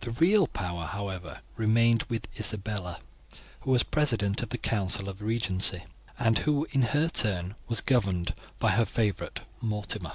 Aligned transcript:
The 0.00 0.12
real 0.12 0.46
power, 0.46 0.86
however, 0.86 1.42
remained 1.58 2.04
with 2.04 2.26
Isabella, 2.40 3.00
who 3.60 3.70
was 3.70 3.82
president 3.82 4.40
of 4.42 4.48
the 4.48 4.56
council 4.56 5.10
of 5.10 5.20
regency, 5.20 5.82
and 6.18 6.38
who, 6.38 6.66
in 6.70 6.80
her 6.80 7.06
turn, 7.10 7.54
was 7.68 7.82
governed 7.82 8.32
by 8.58 8.70
her 8.70 8.86
favourite 8.86 9.40
Mortimer. 9.60 10.12